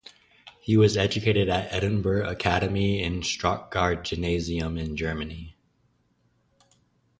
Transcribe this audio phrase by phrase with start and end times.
[0.59, 5.55] He was educated at Edinburgh Academy and Stuttgart Gymnasium in Germany.